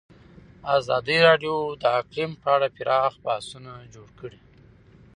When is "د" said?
1.81-1.83